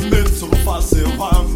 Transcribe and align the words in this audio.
ngizomlobola 0.00 0.82
ngimenze 0.82 1.51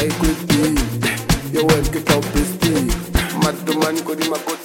I 0.00 0.08
could 0.20 0.40
be. 0.46 0.78
Your 1.50 1.66
web 1.66 1.92
get 1.92 2.08
up 2.12 2.22
this 2.32 2.52
deep. 2.58 2.86
Mad 3.42 3.66
man, 3.80 3.96
go 4.04 4.14
to 4.14 4.30
my. 4.30 4.57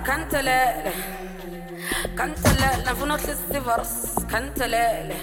kantelele 0.00 0.92
kantelele 2.16 2.84
nafuna 2.84 3.14
uhlisa 3.14 3.46
divorce 3.52 3.96
kantelele 4.32 5.16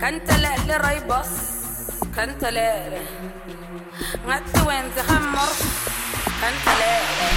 kantelele 0.00 0.74
rayibos 0.84 1.32
kantelele 2.16 3.00
ngathi 4.26 4.60
wenze 4.68 5.00
hamor 5.08 5.52
kantelele 6.40 7.28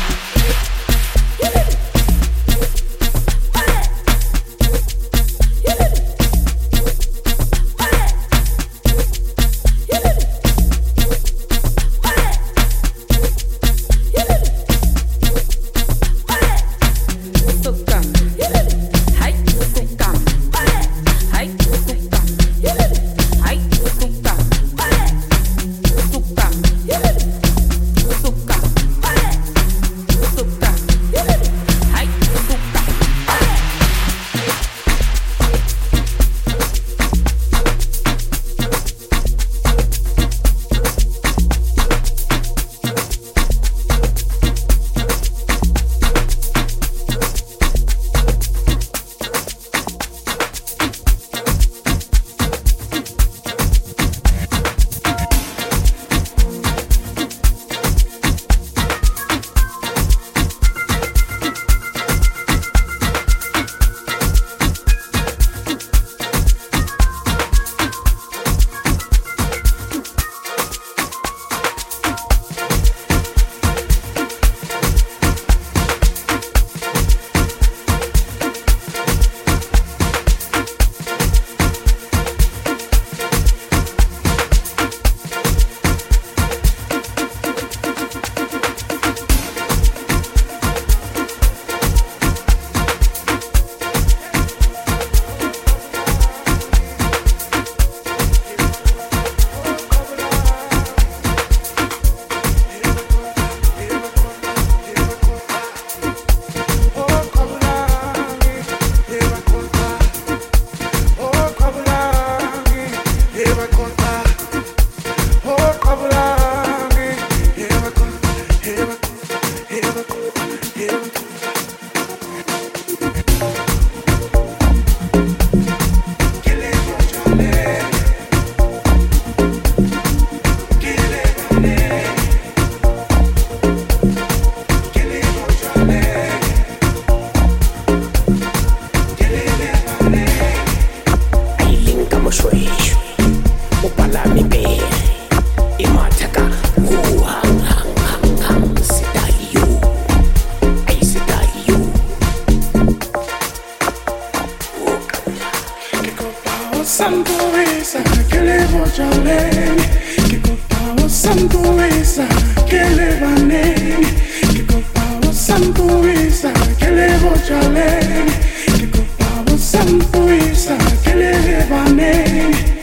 sambuisa 157.86 158.28
que 158.30 158.42
le 158.42 158.66
bochaleni 158.66 159.84
que 160.30 160.38
copawo 160.42 161.08
sambuisa 161.08 162.26
que 162.68 162.84
le 162.96 163.20
vaneni 163.20 164.08
que 164.54 164.66
copawo 164.66 165.32
sambuisa 165.32 166.52
que 166.80 166.90
le 166.90 167.10
bochaleni 167.20 168.32
que 168.80 168.88
copawo 168.88 169.58
sambuisa 169.58 170.76
que 171.04 171.16
le 171.16 171.66
vaneni 171.70 172.75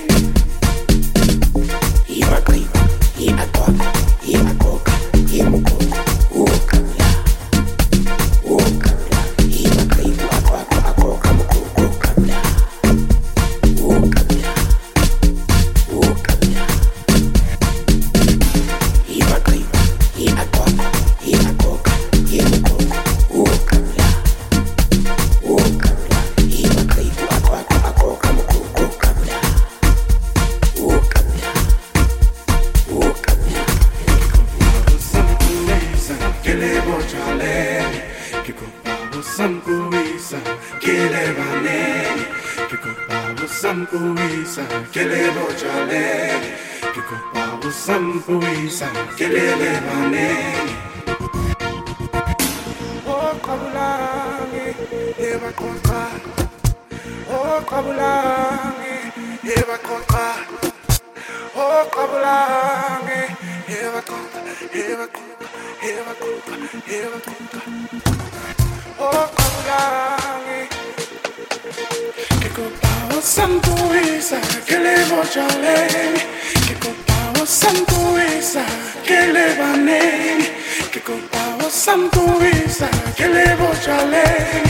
sampuisa 82.42 82.88
que 83.16 83.28
levo 83.28 83.70
chalén 83.84 84.62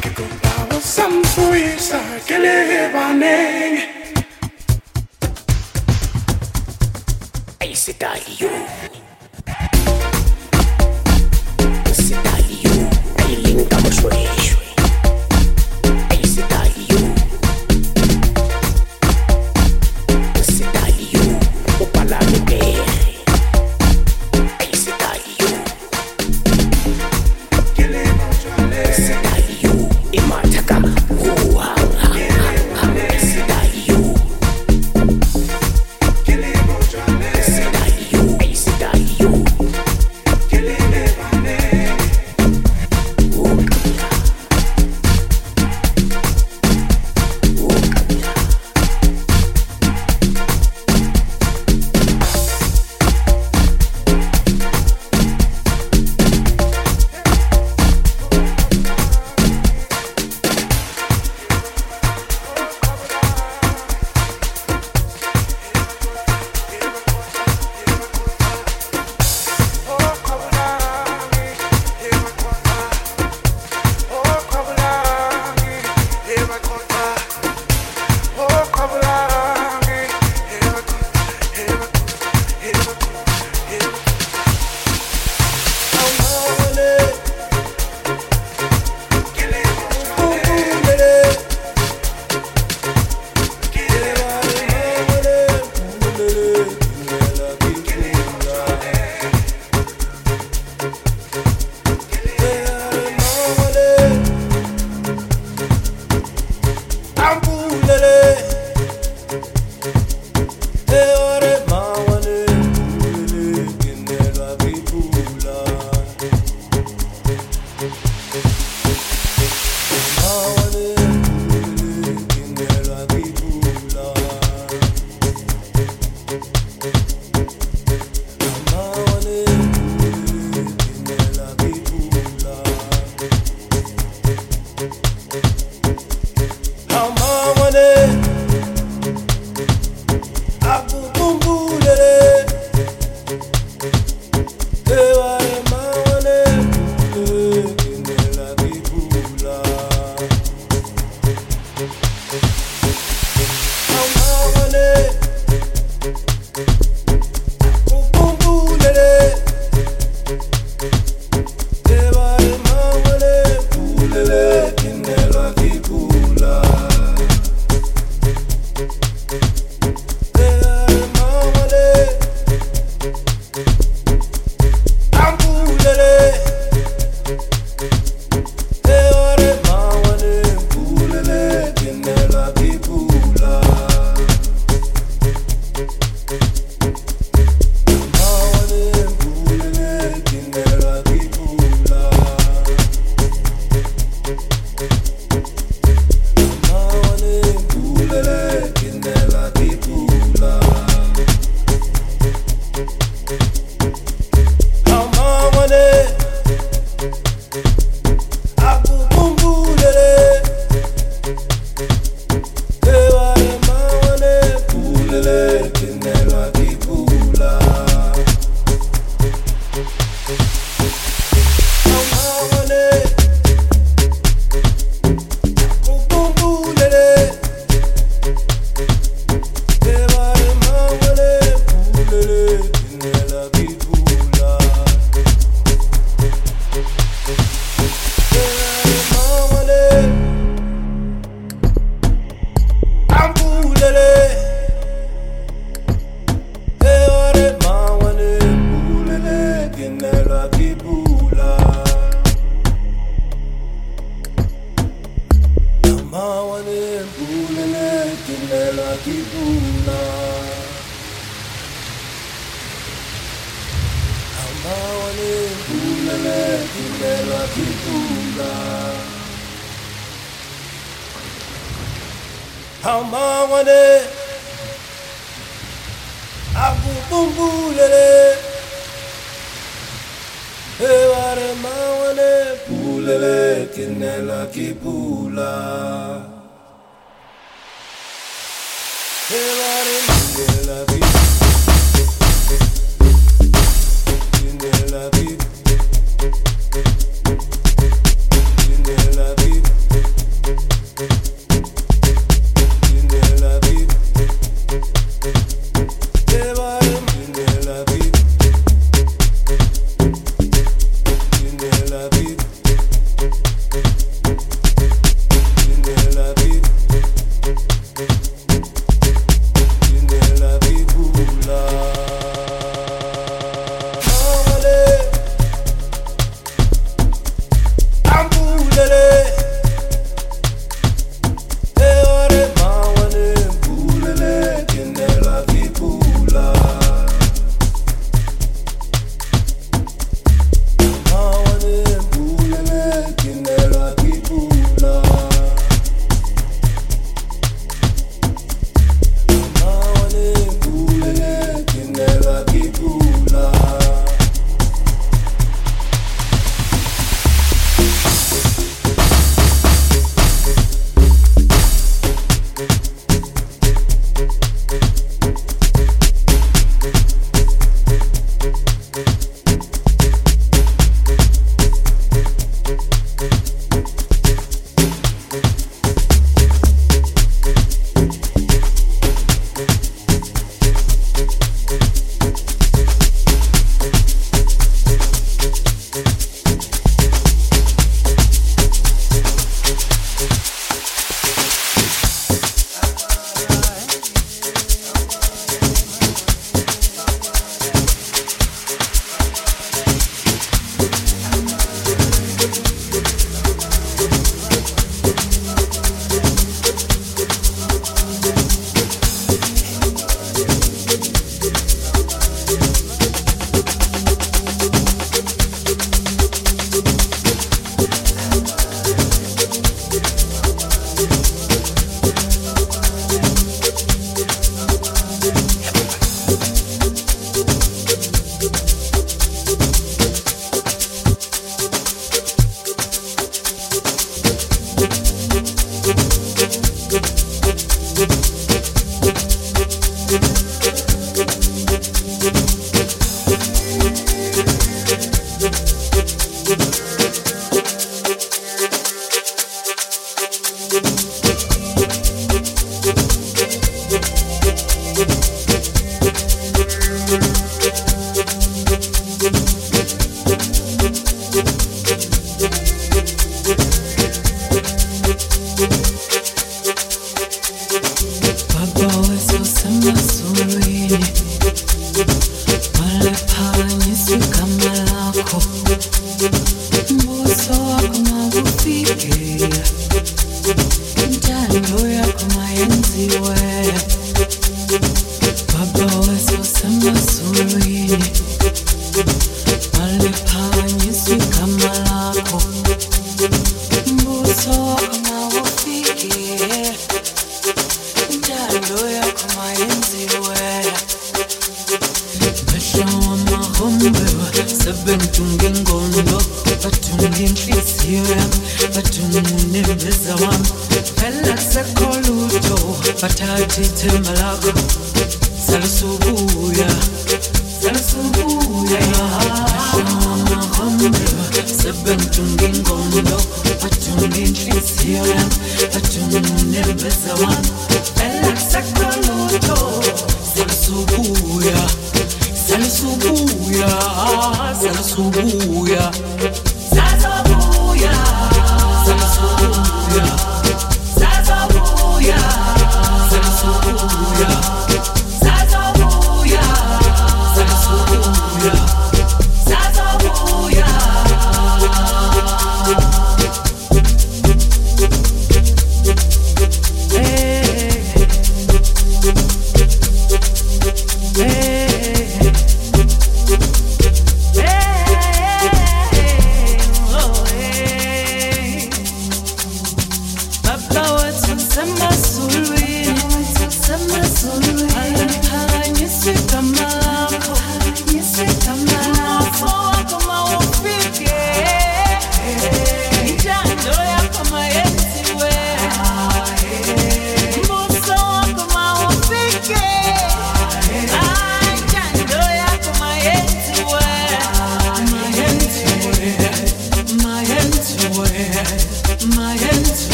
que 0.00 0.10
contaba 0.10 0.80
sampuisa 0.80 2.00
que 2.26 2.38
levanén 2.38 3.98
Ese 7.60 7.92
talio. 7.94 8.50
Ese 11.90 12.14
talio 12.26 12.72
Ay 13.24 13.36
linda 13.44 13.78
mochuela 13.80 14.27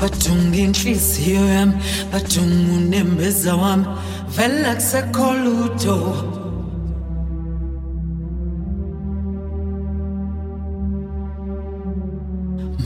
bajonga 0.00 0.56
intliziyo 0.56 1.44
yam 1.54 1.72
bajonga 2.12 2.72
unembeza 2.76 3.54
wam. 3.56 3.84
Vele 4.36 4.74
kusekho 4.74 5.32
ludo 5.34 5.96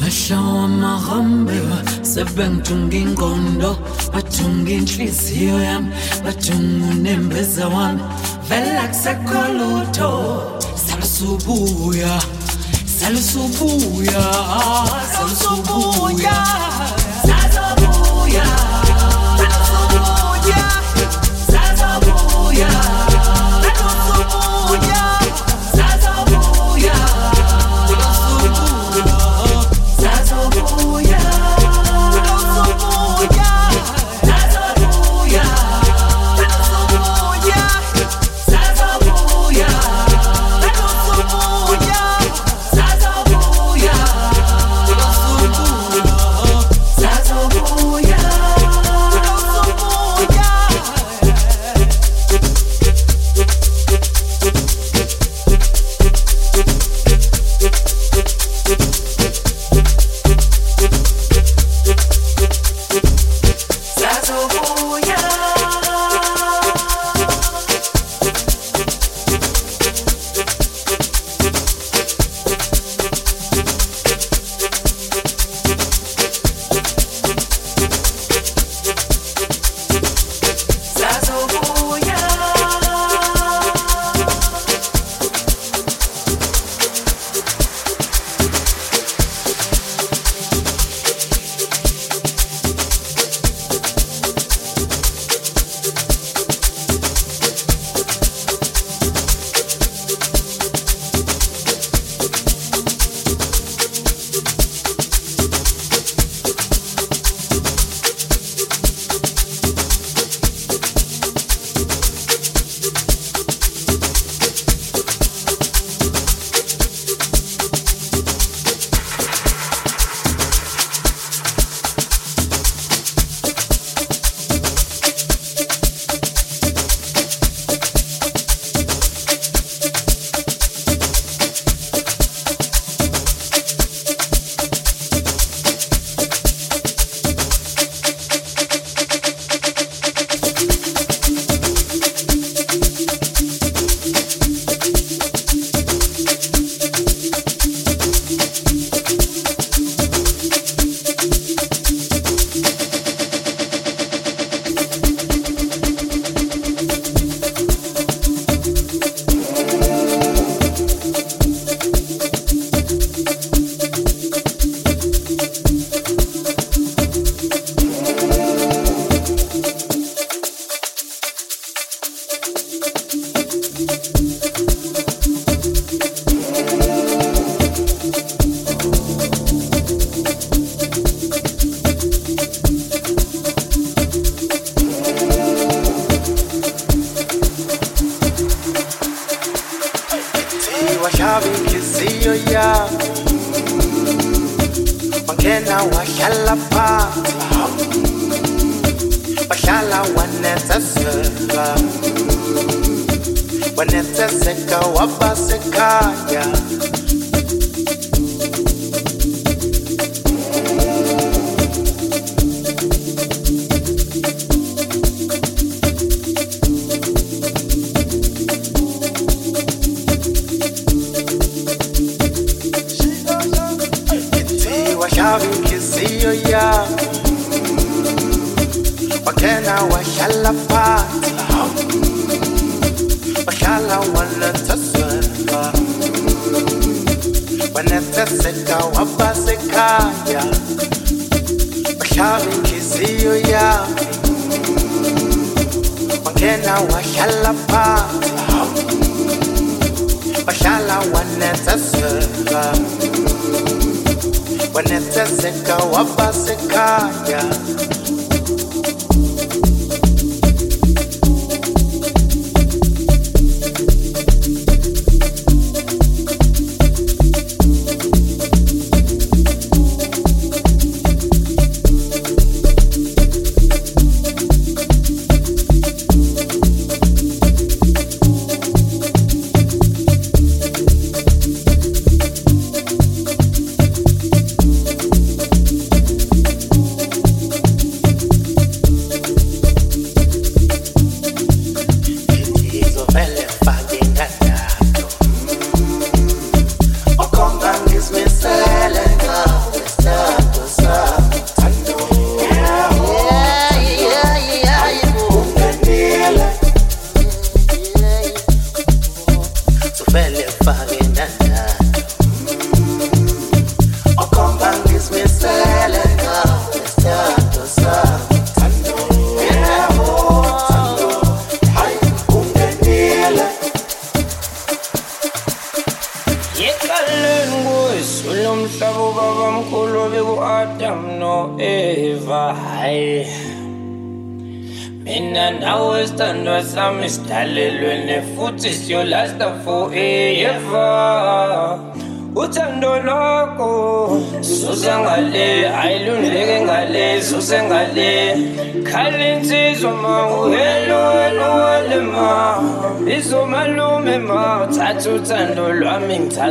mehla 0.00 0.40
wamahambewa 0.40 1.78
sebengijonga 2.02 2.96
ingqondo. 2.96 3.70
Bajonga 4.12 4.70
intliziyo 4.70 5.60
yam 5.60 5.84
bajonga 6.24 6.86
unembeza 6.92 7.68
wam. 7.68 7.96
Vele 8.48 8.88
kusekho 8.88 9.40
ludo 9.58 10.10
salusubuya 10.86 12.20
Alusubuya, 13.08 14.20
alusubuya, 15.16 16.36
alusubuya, 17.24 18.44
alusubuya. 19.40 20.64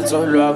dur. 0.10 0.26
Le 0.26 0.47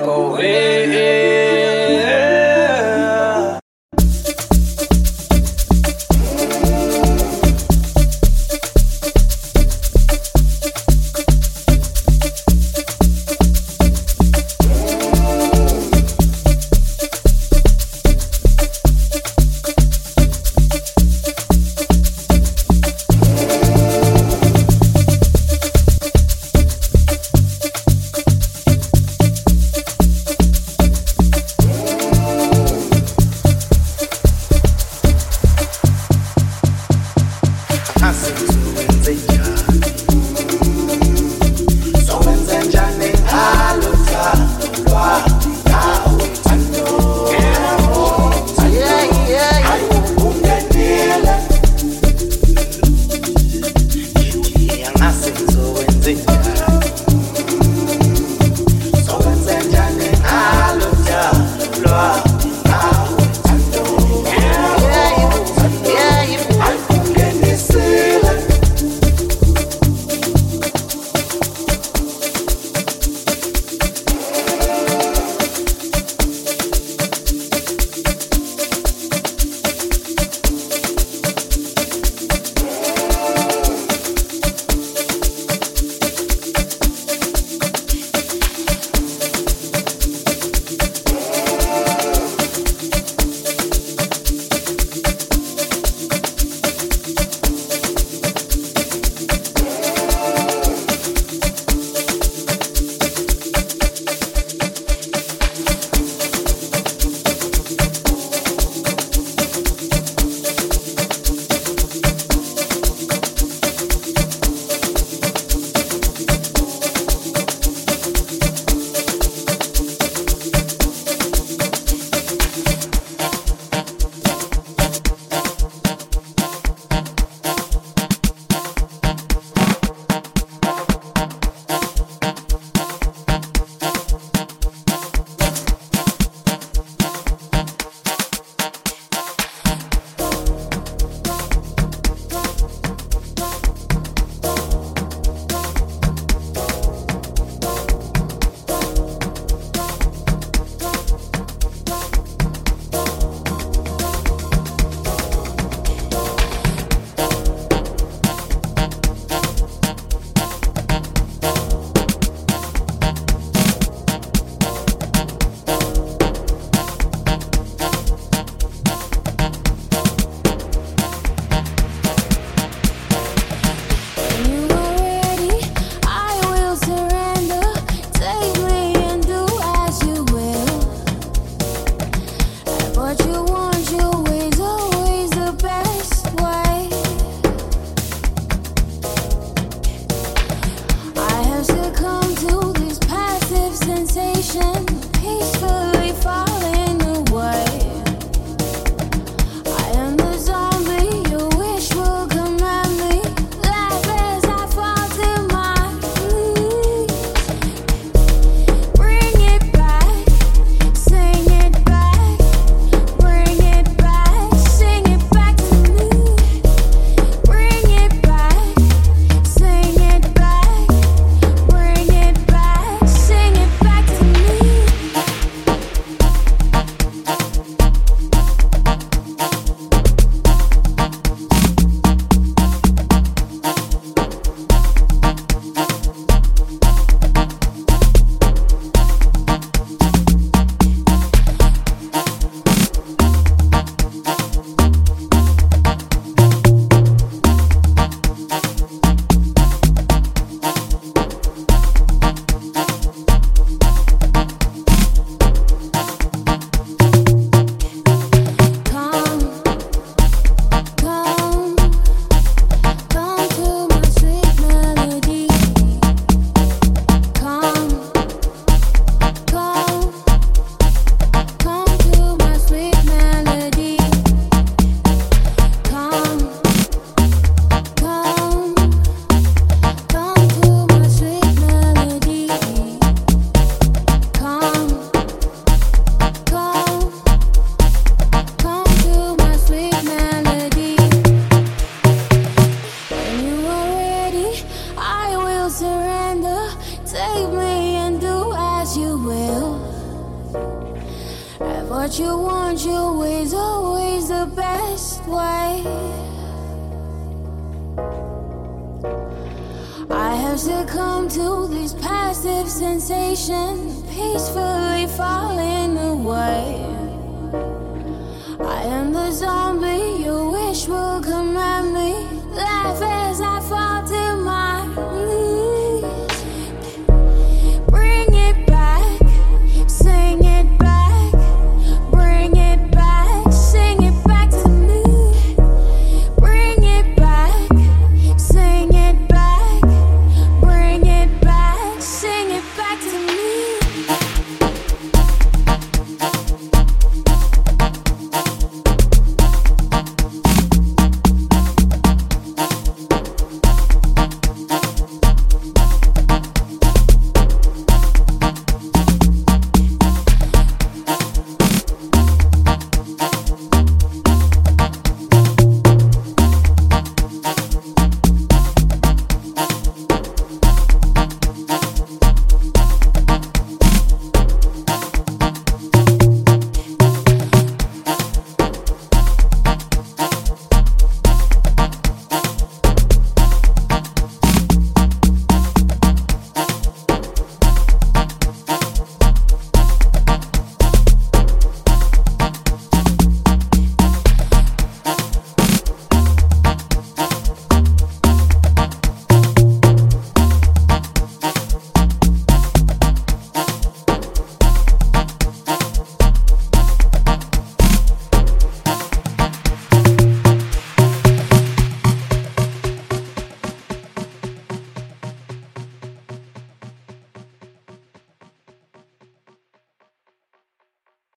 And 318.84 318.92
am 318.92 319.14
the 319.14 319.32
zombie 319.32 320.24
you 320.24 320.50
wish 320.50 320.88
will 320.88 321.22
come 321.22 321.56
at 321.56 321.86
me 321.94 322.28
laughing. 322.56 323.21